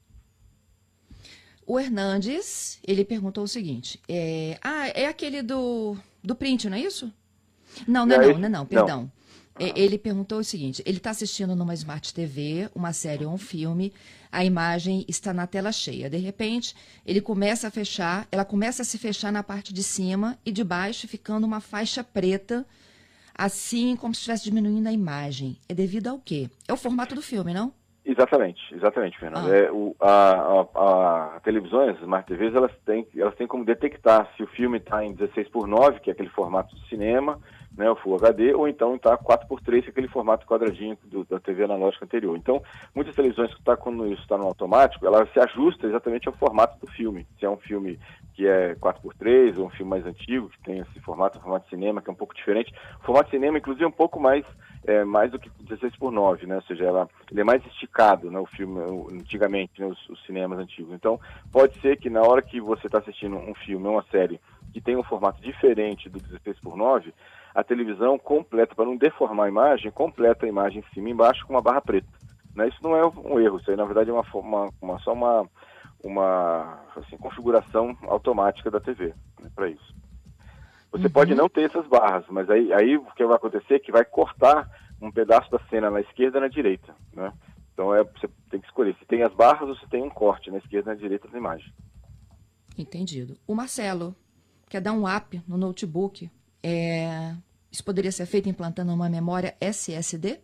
O 1.67 1.81
Hernandes, 1.81 2.79
ele 2.87 3.05
perguntou 3.05 3.43
o 3.45 3.49
seguinte: 3.49 4.01
é, 4.09 4.59
ah, 4.63 4.89
é 4.89 5.07
aquele 5.07 5.43
do, 5.43 5.97
do 6.23 6.35
print, 6.35 6.69
não 6.69 6.77
é 6.77 6.81
isso? 6.81 7.13
Não, 7.87 8.07
não, 8.07 8.17
não, 8.17 8.29
não, 8.29 8.39
não, 8.39 8.49
não 8.49 8.67
perdão. 8.67 9.11
É, 9.59 9.73
ele 9.79 9.99
perguntou 9.99 10.39
o 10.39 10.45
seguinte: 10.45 10.83
ele 10.87 10.99
está 10.99 11.11
assistindo 11.11 11.57
numa 11.57 11.75
Smart 11.75 12.15
TV, 12.15 12.71
uma 12.75 12.93
série 12.93 13.25
ou 13.25 13.33
um 13.33 13.39
filme, 13.39 13.93
a 14.31 14.45
imagem 14.45 15.05
está 15.09 15.33
na 15.33 15.47
tela 15.47 15.73
cheia. 15.73 16.09
De 16.11 16.19
repente, 16.19 16.75
ele 17.05 17.21
começa 17.21 17.67
a 17.67 17.71
fechar, 17.71 18.29
ela 18.31 18.45
começa 18.45 18.83
a 18.83 18.85
se 18.85 18.99
fechar 18.99 19.33
na 19.33 19.43
parte 19.43 19.73
de 19.73 19.83
cima 19.83 20.39
e 20.45 20.53
de 20.53 20.63
baixo, 20.63 21.09
ficando 21.09 21.47
uma 21.47 21.61
faixa 21.61 22.05
preta, 22.05 22.67
assim 23.35 23.97
como 23.97 24.15
se 24.15 24.21
estivesse 24.21 24.45
diminuindo 24.45 24.87
a 24.87 24.93
imagem. 24.93 25.59
É 25.69 25.75
devido 25.75 26.09
ao 26.09 26.19
quê? 26.19 26.51
É 26.69 26.73
o 26.73 26.77
formato 26.77 27.15
do 27.15 27.23
filme, 27.23 27.53
não? 27.53 27.73
Exatamente, 28.09 28.61
exatamente, 28.73 29.19
Fernando. 29.19 29.51
Ah. 29.51 29.57
É, 29.57 29.71
o, 29.71 29.97
a, 30.01 30.33
a, 30.77 31.37
a, 31.37 31.41
televisões, 31.41 31.97
as 31.97 32.01
Smart 32.03 32.27
TVs, 32.33 32.55
elas 32.55 32.71
têm, 32.85 33.05
elas 33.17 33.35
têm 33.35 33.49
como 33.49 33.65
detectar 33.65 34.31
se 34.37 34.45
o 34.45 34.47
filme 34.47 34.79
está 34.79 35.05
em 35.05 35.13
16 35.13 35.49
por 35.49 35.67
9, 35.67 35.99
que 35.99 36.11
é 36.11 36.13
aquele 36.13 36.29
formato 36.29 36.73
de 36.77 36.89
cinema, 36.89 37.41
né, 37.76 37.90
o 37.90 37.97
Full 37.97 38.16
HD, 38.16 38.54
ou 38.54 38.66
então 38.66 38.97
está 38.97 39.16
4x3, 39.18 39.83
que 39.83 39.88
é 39.88 39.90
aquele 39.90 40.09
formato 40.09 40.47
quadradinho 40.47 40.97
do, 41.04 41.25
da 41.25 41.38
TV 41.38 41.64
analógica 41.64 42.04
anterior. 42.04 42.37
Então, 42.37 42.62
muitas 42.95 43.14
televisões 43.14 43.54
que 43.54 43.62
tá, 43.62 43.76
quando 43.76 44.06
isso 44.06 44.23
está 44.23 44.38
no 44.38 44.47
automático, 44.47 45.06
ela 45.06 45.26
se 45.26 45.38
ajusta 45.38 45.87
exatamente 45.87 46.26
ao 46.26 46.35
formato 46.35 46.78
do 46.85 46.90
filme. 46.92 47.26
Se 47.38 47.45
é 47.45 47.50
um 47.50 47.59
filme 47.59 47.99
que 48.35 48.47
é 48.47 48.75
4x3, 48.76 49.59
ou 49.59 49.66
um 49.66 49.71
filme 49.71 49.90
mais 49.90 50.06
antigo, 50.06 50.49
que 50.49 50.62
tem 50.62 50.78
esse 50.78 51.00
formato, 51.00 51.40
formato 51.40 51.64
de 51.64 51.71
cinema, 51.71 52.00
que 52.00 52.09
é 52.09 52.12
um 52.12 52.16
pouco 52.16 52.35
diferente. 52.35 52.73
O 53.00 53.04
formato 53.04 53.26
de 53.26 53.37
cinema, 53.37 53.59
inclusive, 53.59 53.85
é 53.85 53.88
um 53.88 53.92
pouco 53.92 54.18
mais 54.18 54.45
é, 54.87 55.04
mais 55.04 55.33
do 55.33 55.38
que 55.38 55.50
16 55.61 55.97
por 55.97 56.12
9, 56.12 56.47
né? 56.47 56.56
Ou 56.56 56.62
seja, 56.62 56.85
ela, 56.85 57.09
ele 57.30 57.40
é 57.40 57.45
mais 57.45 57.64
esticado, 57.66 58.30
né? 58.30 58.38
O 58.38 58.47
filme, 58.47 58.80
antigamente, 59.12 59.80
né? 59.80 59.87
os, 59.87 60.09
os, 60.09 60.25
cinemas 60.25 60.59
antigos. 60.59 60.95
Então, 60.95 61.21
pode 61.50 61.78
ser 61.80 61.99
que 61.99 62.09
na 62.09 62.23
hora 62.23 62.40
que 62.40 62.61
você 62.61 62.87
está 62.87 62.99
assistindo 62.99 63.37
um 63.37 63.54
filme, 63.54 63.87
uma 63.87 64.04
série 64.11 64.40
que 64.73 64.80
tem 64.80 64.97
um 64.97 65.02
formato 65.02 65.42
diferente 65.42 66.09
do 66.09 66.21
16 66.21 66.61
por 66.61 66.76
9, 66.76 67.12
a 67.57 67.65
televisão 67.65 68.19
completa, 68.19 68.75
para 68.75 68.85
não 68.85 68.99
deformar 68.99 69.47
a 69.47 69.49
imagem, 69.49 69.91
completa 69.91 70.45
a 70.45 70.49
imagem 70.49 70.81
em 70.81 70.95
cima 70.95 71.09
e 71.09 71.13
embaixo 71.13 71.47
com 71.47 71.55
uma 71.55 71.63
barra 71.63 71.81
preta. 71.81 72.07
Né? 72.55 72.69
Isso 72.69 72.79
não 72.83 72.95
é 72.95 73.07
um 73.07 73.41
erro, 73.41 73.57
isso 73.57 73.71
aí 73.71 73.77
na 73.79 73.87
verdade 73.87 74.11
é 74.11 74.13
uma, 74.13 74.25
uma, 74.35 74.69
uma 74.79 74.99
só 74.99 75.15
uma, 75.15 75.49
uma 76.05 76.83
assim, 76.95 77.17
configuração 77.17 77.97
automática 78.03 78.71
da 78.71 78.79
TV 78.79 79.15
né, 79.41 79.51
para 79.55 79.71
isso. 79.71 79.95
Você 80.93 81.07
uhum. 81.07 81.11
pode 81.11 81.35
não 81.35 81.49
ter 81.49 81.63
essas 81.63 81.87
barras, 81.87 82.27
mas 82.29 82.51
aí, 82.51 82.71
aí 82.75 82.99
o 82.99 83.07
que 83.17 83.25
vai 83.25 83.37
acontecer 83.37 83.77
é 83.77 83.79
que 83.79 83.91
vai 83.91 84.05
cortar 84.05 84.71
um 85.01 85.11
pedaço 85.11 85.51
da 85.51 85.59
cena 85.71 85.91
na 85.91 86.03
esquerda 86.03 86.37
e 86.37 86.41
na 86.43 86.49
direita, 86.49 86.95
né? 87.15 87.33
Então 87.73 87.95
é, 87.95 88.05
você 88.05 88.29
tem 88.51 88.61
que 88.61 88.67
escolher 88.67 88.95
se 88.99 89.07
tem 89.07 89.23
as 89.23 89.33
barras 89.33 89.69
ou 89.69 89.77
se 89.77 89.87
tem 89.89 90.03
um 90.03 90.11
corte 90.11 90.51
na 90.51 90.59
esquerda 90.59 90.91
e 90.91 90.95
na 90.95 91.01
direita 91.01 91.27
da 91.29 91.39
imagem. 91.39 91.73
Entendido. 92.77 93.39
O 93.47 93.55
Marcelo 93.55 94.15
quer 94.69 94.83
dar 94.83 94.93
um 94.93 95.09
app 95.09 95.43
no 95.49 95.57
notebook. 95.57 96.31
É... 96.69 97.33
Isso 97.71 97.85
poderia 97.85 98.11
ser 98.11 98.27
feito 98.27 98.49
implantando 98.49 98.93
uma 98.93 99.09
memória 99.09 99.55
SSD? 99.61 100.41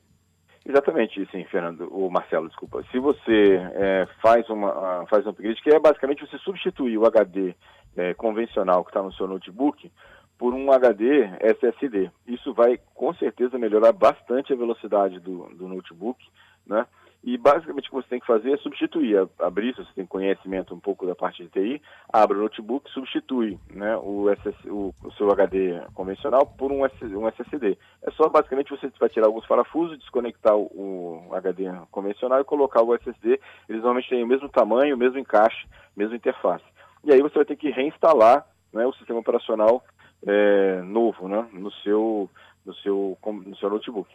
Exatamente, 0.65 1.27
sim, 1.33 1.45
Fernando. 1.47 1.89
O 1.91 2.09
Marcelo, 2.09 2.47
desculpa. 2.47 2.85
Se 2.93 2.99
você 3.01 3.59
é, 3.75 4.07
faz, 4.21 4.49
uma, 4.49 5.05
faz 5.11 5.27
um 5.27 5.31
upgrade, 5.31 5.61
que 5.61 5.75
é 5.75 5.81
basicamente 5.81 6.25
você 6.25 6.39
substituir 6.39 6.97
o 6.97 7.07
HD 7.07 7.55
é, 7.97 8.15
convencional 8.15 8.85
que 8.85 8.91
está 8.91 9.03
no 9.03 9.13
seu 9.15 9.27
notebook 9.27 9.91
por 10.39 10.55
um 10.55 10.71
HD 10.71 11.25
SSD. 11.41 12.11
Isso 12.27 12.55
vai 12.55 12.79
com 12.95 13.13
certeza 13.15 13.59
melhorar 13.59 13.93
bastante 13.93 14.53
a 14.53 14.57
velocidade 14.57 15.19
do, 15.19 15.49
do 15.57 15.67
notebook, 15.67 16.25
né? 16.65 16.87
E 17.25 17.39
basicamente 17.39 17.87
o 17.87 17.91
que 17.91 17.97
você 18.03 18.09
tem 18.09 18.21
que 18.21 18.27
fazer 18.27 18.53
é 18.53 18.57
substituir, 18.57 19.29
abrir, 19.39 19.75
se 19.75 19.85
você 19.85 19.93
tem 19.95 20.05
conhecimento 20.05 20.75
um 20.75 20.81
pouco 20.81 21.07
da 21.07 21.15
parte 21.15 21.45
de 21.45 21.51
TI, 21.51 21.83
abre 22.13 22.37
o 22.37 22.43
notebook, 22.43 22.91
substitui 22.91 23.61
né, 23.71 23.97
o, 23.97 24.27
SS, 24.35 24.69
o, 24.69 24.93
o, 25.05 25.13
seu 25.13 25.31
HD 25.31 25.81
convencional 25.95 26.45
por 26.45 26.73
um, 26.73 26.81
um, 26.83 27.29
SSD. 27.29 27.79
É 28.03 28.11
só 28.13 28.29
basicamente 28.29 28.71
você 28.71 28.91
vai 28.99 29.09
tirar 29.09 29.27
alguns 29.27 29.47
parafusos, 29.47 29.99
desconectar 30.01 30.57
o, 30.57 31.29
o, 31.31 31.35
HD 31.35 31.71
convencional 31.93 32.41
e 32.41 32.45
colocar 32.45 32.83
o 32.83 32.95
SSD. 32.97 33.41
Eles 33.69 33.83
normalmente 33.83 34.09
têm 34.09 34.25
o 34.25 34.27
mesmo 34.27 34.49
tamanho, 34.49 34.97
o 34.97 34.99
mesmo 34.99 35.19
encaixe, 35.19 35.69
mesma 35.97 36.17
interface. 36.17 36.65
E 37.05 37.13
aí 37.13 37.23
você 37.23 37.37
vai 37.37 37.45
ter 37.45 37.57
que 37.57 37.71
reinstalar 37.71 38.45
né, 38.73 38.85
o 38.85 38.93
sistema 38.95 39.21
operacional 39.21 39.85
é, 40.27 40.83
novo 40.83 41.29
né, 41.29 41.47
no, 41.53 41.71
seu, 41.83 42.29
no, 42.65 42.75
seu, 42.77 43.19
no 43.25 43.57
seu 43.57 43.71
notebook. 43.71 44.09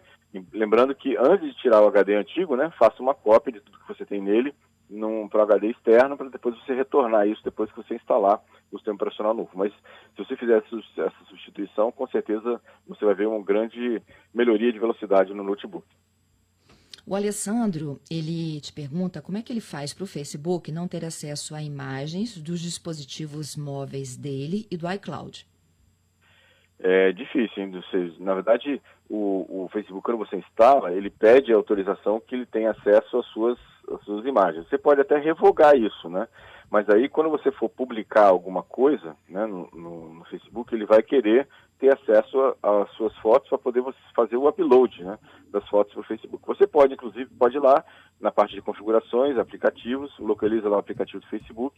Lembrando 0.54 0.94
que 0.94 1.16
antes 1.18 1.48
de 1.48 1.62
tirar 1.62 1.82
o 1.82 1.88
HD 1.88 2.16
antigo, 2.16 2.56
né, 2.56 2.72
faça 2.77 3.01
uma 3.01 3.13
cópia 3.13 3.54
de 3.54 3.62
tudo 3.62 3.80
que 3.80 3.88
você 3.88 4.06
tem 4.06 4.22
nele 4.22 4.54
para 5.30 5.39
o 5.39 5.44
HD 5.44 5.72
externo, 5.72 6.16
para 6.16 6.30
depois 6.30 6.56
você 6.60 6.74
retornar 6.74 7.27
isso 7.27 7.44
depois 7.44 7.70
que 7.72 7.77
você 7.77 7.96
instalar 7.96 8.42
o 8.72 8.77
sistema 8.77 8.96
operacional 8.96 9.34
novo. 9.34 9.50
Mas 9.54 9.74
se 10.16 10.24
você 10.24 10.36
fizer 10.38 10.58
essa 10.58 11.25
substituição, 11.27 11.92
com 11.92 12.08
certeza 12.08 12.62
você 12.88 13.04
vai 13.04 13.16
ver 13.16 13.27
uma 13.27 13.44
grande 13.44 14.01
melhoria 14.34 14.72
de 14.72 14.80
velocidade 14.80 15.34
no 15.34 15.44
notebook. 15.44 15.86
O 17.06 17.16
Alessandro, 17.16 18.01
ele 18.12 18.60
te 18.60 18.74
pergunta 18.74 19.22
como 19.22 19.38
é 19.38 19.42
que 19.42 19.51
ele 19.51 19.62
faz 19.62 19.94
para 19.94 20.04
o 20.04 20.08
Facebook 20.08 20.72
não 20.74 20.89
ter 20.89 21.06
acesso 21.06 21.56
a 21.56 21.63
imagens 21.63 22.38
dos 22.38 22.60
dispositivos 22.60 23.56
móveis 23.56 24.18
dele 24.18 24.68
e 24.70 24.75
do 24.75 24.92
iCloud 24.92 25.46
é 26.89 27.12
difícil, 27.12 27.63
hein? 27.63 27.72
Vocês, 27.72 28.17
na 28.17 28.34
verdade, 28.34 28.82
o, 29.10 29.63
o, 29.65 29.70
Facebook, 29.74 30.06
quando 30.06 30.20
você 30.20 30.38
instala, 30.38 30.94
ele 30.94 31.10
pede 31.10 31.51
autorização 31.51 32.22
que 32.22 32.34
ele 32.34 32.46
tenha 32.46 32.72
acesso 32.72 33.17
às 33.17 33.25
suas, 33.27 33.60
às 33.91 34.01
suas 34.06 34.25
imagens. 34.25 34.65
Você 34.70 34.77
pode 34.77 35.01
até 35.01 35.17
revogar 35.17 35.75
isso, 35.75 36.08
né? 36.08 36.29
Mas 36.72 36.89
aí, 36.89 37.10
quando 37.10 37.29
você 37.29 37.51
for 37.51 37.67
publicar 37.67 38.27
alguma 38.27 38.63
coisa 38.63 39.17
né, 39.27 39.46
no, 39.46 39.70
no, 39.74 40.13
no 40.15 40.25
Facebook, 40.25 40.74
ele 40.74 40.86
vai 40.86 41.03
querer 41.03 41.46
ter 41.77 41.94
acesso 41.94 42.56
às 42.63 42.89
suas 42.91 43.15
fotos 43.17 43.50
para 43.50 43.58
poder 43.58 43.82
você 43.82 43.98
fazer 44.15 44.38
o 44.38 44.48
upload 44.48 45.03
né, 45.03 45.20
das 45.51 45.67
fotos 45.67 45.94
para 45.94 46.01
o 46.01 46.06
Facebook. 46.06 46.46
Você 46.48 46.65
pode, 46.65 46.94
inclusive, 46.94 47.29
pode 47.38 47.58
ir 47.58 47.62
lá 47.62 47.84
na 48.20 48.32
parte 48.32 48.53
de 48.56 48.62
configurações, 48.62 49.38
aplicativos, 49.38 50.12
localiza 50.20 50.70
lá 50.70 50.77
o 50.77 50.79
aplicativo 50.79 51.20
do 51.20 51.27
Facebook, 51.27 51.77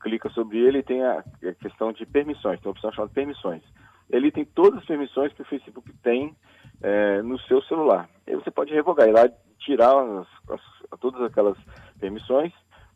clica 0.00 0.28
sobre 0.30 0.58
ele 0.58 0.78
e 0.78 0.82
tem 0.82 1.02
a, 1.02 1.18
a 1.18 1.52
questão 1.54 1.92
de 1.92 2.04
permissões, 2.04 2.60
tem 2.60 2.68
uma 2.68 2.72
opção 2.72 2.92
chamada 2.92 3.12
permissões 3.12 3.62
ele 4.10 4.30
tem 4.30 4.44
todas 4.44 4.80
as 4.80 4.86
permissões 4.86 5.32
que 5.32 5.42
o 5.42 5.46
Facebook 5.46 5.92
tem 6.02 6.36
é, 6.82 7.22
no 7.22 7.38
seu 7.40 7.62
celular. 7.62 8.08
E 8.26 8.34
você 8.34 8.50
pode 8.50 8.72
revogar, 8.72 9.08
ir 9.08 9.12
lá 9.12 9.28
tirar 9.58 9.94
as, 10.20 10.26
as, 10.50 10.60
todas 11.00 11.22
aquelas 11.22 11.56
permissões, 11.98 12.52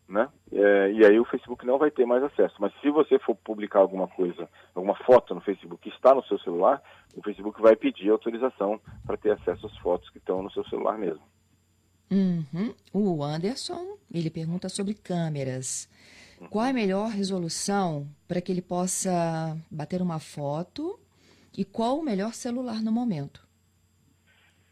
né? 0.07 0.27
É, 0.51 0.91
e 0.91 1.05
aí 1.05 1.19
o 1.19 1.25
Facebook 1.25 1.65
não 1.65 1.77
vai 1.77 1.89
ter 1.89 2.05
mais 2.05 2.23
acesso. 2.23 2.55
Mas 2.59 2.73
se 2.81 2.89
você 2.89 3.17
for 3.19 3.35
publicar 3.35 3.79
alguma 3.79 4.07
coisa, 4.07 4.47
alguma 4.73 4.95
foto 4.95 5.33
no 5.33 5.41
Facebook 5.41 5.81
que 5.81 5.95
está 5.95 6.13
no 6.13 6.23
seu 6.25 6.37
celular, 6.39 6.81
o 7.15 7.23
Facebook 7.23 7.61
vai 7.61 7.75
pedir 7.75 8.09
autorização 8.09 8.79
para 9.05 9.17
ter 9.17 9.31
acesso 9.31 9.65
às 9.65 9.77
fotos 9.77 10.09
que 10.09 10.17
estão 10.17 10.43
no 10.43 10.51
seu 10.51 10.65
celular 10.65 10.97
mesmo. 10.97 11.23
Uhum. 12.11 12.73
O 12.93 13.23
Anderson, 13.23 13.97
ele 14.13 14.29
pergunta 14.29 14.69
sobre 14.69 14.93
câmeras. 14.93 15.89
Qual 16.49 16.65
é 16.65 16.69
a 16.69 16.73
melhor 16.73 17.09
resolução 17.09 18.07
para 18.27 18.41
que 18.41 18.51
ele 18.51 18.61
possa 18.61 19.57
bater 19.71 20.01
uma 20.01 20.19
foto 20.19 20.99
e 21.57 21.65
qual 21.65 21.99
o 21.99 22.03
melhor 22.03 22.33
celular 22.33 22.81
no 22.81 22.91
momento? 22.91 23.45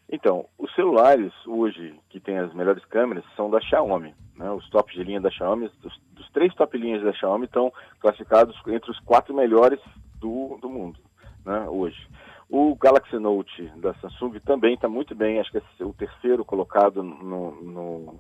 Então, 0.10 0.46
os 0.58 0.74
celulares 0.76 1.32
hoje 1.48 2.00
que 2.10 2.20
têm 2.20 2.38
as 2.38 2.54
melhores 2.54 2.84
câmeras 2.86 3.24
são 3.36 3.50
da 3.50 3.60
Xiaomi. 3.62 4.14
Né? 4.36 4.50
Os 4.52 4.70
tops 4.70 4.94
de 4.94 5.04
linha 5.04 5.22
da 5.22 5.32
Xiaomi, 5.32 5.70
dos, 5.82 6.00
dos 6.12 6.30
três 6.32 6.54
top 6.56 6.78
linhas 6.78 7.04
da 7.04 7.14
Xiaomi 7.14 7.46
estão 7.46 7.72
classificados 8.00 8.56
entre 8.68 8.92
os 8.92 9.00
quatro 9.00 9.34
melhores 9.34 9.80
do, 10.20 10.58
do 10.62 10.70
mundo 10.70 11.00
né? 11.46 11.68
hoje. 11.70 12.08
O 12.50 12.76
Galaxy 12.76 13.18
Note 13.18 13.64
da 13.78 13.94
Samsung 13.96 14.40
também 14.40 14.76
está 14.76 14.88
muito 14.88 15.16
bem, 15.16 15.40
acho 15.40 15.52
que 15.52 15.58
é 15.58 15.84
o 15.84 15.94
terceiro 15.94 16.46
colocado 16.46 17.02
no, 17.02 17.52
no, 17.62 18.20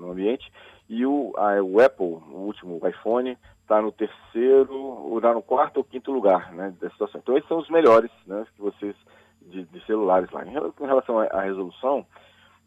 no 0.00 0.10
ambiente. 0.10 0.50
E 0.88 1.06
o, 1.06 1.32
a, 1.36 1.62
o 1.62 1.80
Apple, 1.80 2.06
o 2.06 2.44
último 2.46 2.80
o 2.82 2.88
iPhone, 2.88 3.38
está 3.62 3.80
no 3.80 3.92
terceiro, 3.92 4.74
ou 4.74 5.16
está 5.16 5.32
no 5.32 5.42
quarto 5.42 5.78
ou 5.78 5.84
quinto 5.84 6.12
lugar 6.12 6.52
né, 6.52 6.74
da 6.80 6.90
situação. 6.90 7.20
Então, 7.22 7.36
esses 7.36 7.48
são 7.48 7.58
os 7.58 7.70
melhores 7.70 8.10
né, 8.26 8.44
que 8.54 8.60
vocês 8.60 8.94
de, 9.40 9.64
de 9.64 9.84
celulares 9.86 10.30
lá. 10.30 10.44
Em, 10.44 10.52
relação 10.86 11.18
à, 11.18 11.40
resolução, 11.42 12.06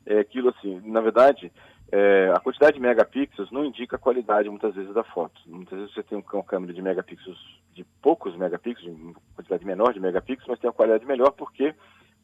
é 0.06 0.20
aquilo 0.20 0.50
assim, 0.50 0.82
na 0.86 1.02
verdade, 1.02 1.52
é, 1.92 2.32
a 2.36 2.40
quantidade 2.40 2.76
de 2.76 2.82
megapixels 2.82 3.52
não 3.52 3.66
indica 3.66 3.96
a 3.96 4.00
qualidade 4.00 4.50
muitas 4.50 4.74
vezes 4.74 4.94
da 4.94 5.04
foto. 5.04 5.40
Muitas 5.46 5.78
vezes 5.78 5.94
você 5.94 6.04
tem 6.04 6.18
uma 6.18 6.44
câmera 6.44 6.74
de 6.74 6.82
megapixels 6.82 7.40
de 7.74 7.84
poucos 8.02 8.36
megapixels, 8.36 8.96
de 8.96 9.16
quantidade 9.36 9.66
menor 9.66 9.94
de 9.94 10.00
megapixels, 10.00 10.48
mas 10.48 10.60
tem 10.60 10.70
uma 10.70 10.76
qualidade 10.76 11.06
melhor 11.06 11.32
porque 11.32 11.74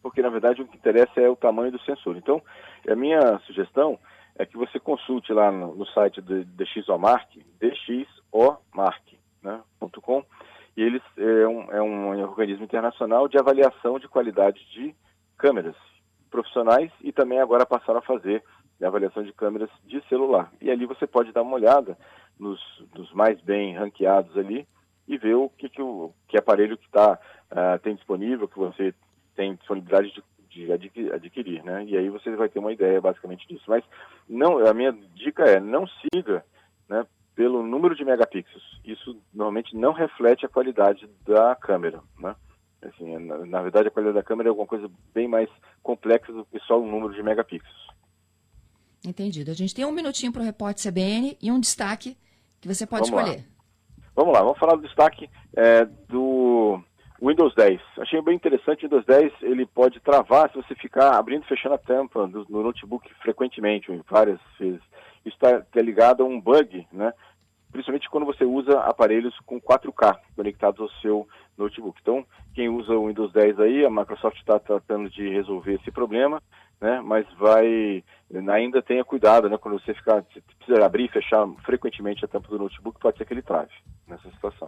porque 0.01 0.19
na 0.19 0.29
verdade 0.29 0.63
o 0.63 0.67
que 0.67 0.75
interessa 0.75 1.21
é 1.21 1.29
o 1.29 1.35
tamanho 1.35 1.71
do 1.71 1.79
sensor. 1.81 2.17
Então, 2.17 2.41
a 2.89 2.95
minha 2.95 3.39
sugestão 3.45 3.99
é 4.35 4.45
que 4.45 4.57
você 4.57 4.79
consulte 4.79 5.33
lá 5.33 5.51
no, 5.51 5.75
no 5.75 5.85
site 5.87 6.21
do 6.21 6.45
DxOMark, 6.45 7.43
dxomark.com, 7.59 9.09
né, 9.43 9.61
e 10.77 10.81
eles 10.81 11.01
é 11.17 11.47
um, 11.47 11.71
é 11.71 11.81
um 11.81 12.21
organismo 12.21 12.63
internacional 12.63 13.27
de 13.27 13.37
avaliação 13.37 13.99
de 13.99 14.07
qualidade 14.07 14.63
de 14.71 14.95
câmeras 15.37 15.75
profissionais 16.29 16.91
e 17.01 17.11
também 17.11 17.39
agora 17.39 17.65
passaram 17.65 17.99
a 17.99 18.03
fazer 18.03 18.41
avaliação 18.87 19.23
de 19.23 19.33
câmeras 19.33 19.69
de 19.85 20.01
celular. 20.07 20.51
E 20.61 20.71
ali 20.71 20.85
você 20.85 21.05
pode 21.05 21.31
dar 21.31 21.41
uma 21.41 21.55
olhada 21.55 21.97
nos, 22.39 22.59
nos 22.95 23.11
mais 23.13 23.39
bem 23.41 23.75
ranqueados 23.75 24.35
ali 24.37 24.67
e 25.07 25.17
ver 25.17 25.35
o 25.35 25.49
que, 25.49 25.69
que, 25.69 25.81
o, 25.81 26.13
que 26.27 26.37
aparelho 26.37 26.77
que 26.77 26.89
tá, 26.89 27.19
uh, 27.51 27.79
tem 27.79 27.95
disponível, 27.95 28.47
que 28.47 28.57
você 28.57 28.93
tem 29.35 29.55
disponibilidade 29.55 30.11
de, 30.11 30.23
de 30.51 30.71
adquirir, 31.11 31.63
né? 31.63 31.85
E 31.85 31.97
aí 31.97 32.09
você 32.09 32.35
vai 32.35 32.49
ter 32.49 32.59
uma 32.59 32.73
ideia 32.73 32.99
basicamente 32.99 33.47
disso. 33.47 33.63
Mas 33.67 33.83
não, 34.27 34.59
a 34.65 34.73
minha 34.73 34.91
dica 35.15 35.43
é 35.43 35.59
não 35.59 35.87
siga, 35.87 36.45
né, 36.89 37.05
pelo 37.33 37.63
número 37.63 37.95
de 37.95 38.03
megapixels. 38.03 38.79
Isso 38.83 39.17
normalmente 39.33 39.75
não 39.75 39.93
reflete 39.93 40.45
a 40.45 40.49
qualidade 40.49 41.09
da 41.25 41.55
câmera, 41.55 42.01
né? 42.19 42.35
Assim, 42.81 43.17
na, 43.19 43.37
na, 43.45 43.61
verdade, 43.61 43.87
a 43.87 43.91
qualidade 43.91 44.17
da 44.17 44.23
câmera 44.23 44.49
é 44.49 44.51
alguma 44.51 44.67
coisa 44.67 44.89
bem 45.13 45.27
mais 45.27 45.49
complexa 45.83 46.33
do 46.33 46.43
que 46.45 46.59
só 46.61 46.79
o 46.79 46.85
número 46.85 47.13
de 47.13 47.21
megapixels. 47.21 47.87
Entendido. 49.05 49.51
A 49.51 49.53
gente 49.53 49.73
tem 49.73 49.85
um 49.85 49.91
minutinho 49.91 50.31
para 50.31 50.41
o 50.41 50.45
repórter 50.45 50.91
CBN 50.91 51.37
e 51.41 51.51
um 51.51 51.59
destaque 51.59 52.17
que 52.59 52.67
você 52.67 52.85
pode 52.85 53.09
vamos 53.09 53.27
escolher. 53.27 53.43
Lá. 53.43 53.51
Vamos 54.15 54.33
lá, 54.33 54.41
vamos 54.41 54.59
falar 54.59 54.75
do 54.75 54.81
destaque 54.81 55.29
é, 55.55 55.85
do 55.85 56.83
Windows 57.21 57.53
10. 57.55 57.79
Achei 57.99 58.21
bem 58.21 58.35
interessante, 58.35 58.85
o 58.85 58.89
Windows 58.89 59.05
10 59.05 59.33
ele 59.43 59.65
pode 59.65 59.99
travar 59.99 60.49
se 60.49 60.55
você 60.55 60.73
ficar 60.75 61.15
abrindo 61.15 61.43
e 61.43 61.47
fechando 61.47 61.75
a 61.75 61.77
tampa 61.77 62.27
do, 62.27 62.45
no 62.49 62.63
notebook 62.63 63.07
frequentemente, 63.21 63.87
várias 64.09 64.39
vezes. 64.59 64.81
Isso 65.23 65.35
está 65.35 65.61
tá 65.61 65.81
ligado 65.81 66.23
a 66.23 66.25
um 66.25 66.41
bug, 66.41 66.87
né? 66.91 67.13
principalmente 67.71 68.09
quando 68.09 68.25
você 68.25 68.43
usa 68.43 68.79
aparelhos 68.81 69.37
com 69.45 69.59
4K 69.59 70.17
conectados 70.35 70.79
ao 70.79 70.89
seu 71.01 71.27
notebook. 71.57 71.97
Então, 72.01 72.25
quem 72.53 72.69
usa 72.69 72.93
o 72.93 73.07
Windows 73.07 73.31
10 73.31 73.59
aí, 73.59 73.85
a 73.85 73.89
Microsoft 73.89 74.37
está 74.37 74.59
tratando 74.59 75.09
de 75.09 75.29
resolver 75.29 75.75
esse 75.75 75.89
problema, 75.89 76.41
né? 76.79 77.01
Mas 77.01 77.25
vai 77.37 78.03
ainda 78.49 78.81
tenha 78.81 79.03
cuidado, 79.05 79.49
né? 79.49 79.57
Quando 79.57 79.79
você 79.79 79.93
ficar 79.93 80.23
você 80.65 80.81
abrir 80.81 81.05
e 81.05 81.11
fechar 81.11 81.47
frequentemente 81.63 82.25
a 82.25 82.27
tampa 82.27 82.49
do 82.49 82.59
notebook, 82.59 82.99
pode 82.99 83.17
ser 83.17 83.25
que 83.25 83.33
ele 83.33 83.41
trave 83.41 83.71
nessa 84.07 84.29
situação. 84.31 84.60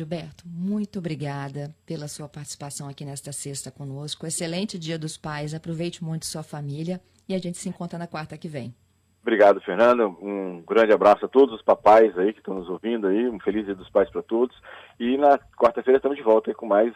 Gilberto, 0.00 0.44
muito 0.46 0.98
obrigada 0.98 1.74
pela 1.84 2.08
sua 2.08 2.26
participação 2.26 2.88
aqui 2.88 3.04
nesta 3.04 3.32
sexta 3.32 3.70
conosco. 3.70 4.26
Excelente 4.26 4.78
Dia 4.78 4.98
dos 4.98 5.18
Pais. 5.18 5.52
Aproveite 5.52 6.02
muito 6.02 6.24
sua 6.24 6.42
família 6.42 6.98
e 7.28 7.34
a 7.34 7.38
gente 7.38 7.58
se 7.58 7.68
encontra 7.68 7.98
na 7.98 8.06
quarta 8.06 8.38
que 8.38 8.48
vem. 8.48 8.74
Obrigado, 9.20 9.60
Fernanda. 9.60 10.08
Um 10.08 10.62
grande 10.66 10.90
abraço 10.94 11.26
a 11.26 11.28
todos 11.28 11.54
os 11.54 11.60
papais 11.60 12.16
aí 12.16 12.32
que 12.32 12.38
estão 12.38 12.54
nos 12.54 12.70
ouvindo 12.70 13.08
aí. 13.08 13.28
Um 13.28 13.38
feliz 13.40 13.66
dia 13.66 13.74
dos 13.74 13.90
pais 13.90 14.08
para 14.08 14.22
todos. 14.22 14.56
E 14.98 15.18
na 15.18 15.38
quarta-feira 15.38 15.98
estamos 15.98 16.16
de 16.16 16.24
volta 16.24 16.54
com 16.54 16.64
mais 16.64 16.94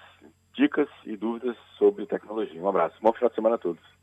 dicas 0.54 0.88
e 1.04 1.14
dúvidas 1.14 1.58
sobre 1.76 2.06
tecnologia. 2.06 2.58
Um 2.58 2.68
abraço. 2.68 2.96
Bom 3.02 3.12
final 3.12 3.28
de 3.28 3.34
semana 3.34 3.56
a 3.56 3.58
todos. 3.58 3.93